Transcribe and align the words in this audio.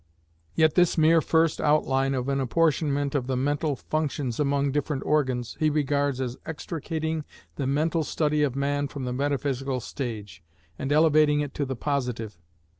Yet 0.55 0.73
this 0.73 0.97
mere 0.97 1.21
first 1.21 1.61
outline 1.61 2.15
of 2.15 2.27
an 2.27 2.39
apportionment 2.39 3.13
of 3.13 3.27
the 3.27 3.37
mental 3.37 3.75
functions 3.75 4.39
among 4.39 4.71
different 4.71 5.03
organs, 5.05 5.55
he 5.59 5.69
regards 5.69 6.19
as 6.19 6.37
extricating 6.43 7.23
the 7.55 7.67
mental 7.67 8.03
study 8.03 8.41
of 8.41 8.55
man 8.55 8.87
from 8.87 9.05
the 9.05 9.13
metaphysical 9.13 9.79
stage, 9.79 10.41
and 10.79 10.91
elevating 10.91 11.41
it 11.41 11.53
to 11.53 11.65
the 11.67 11.75
positive. 11.75 12.39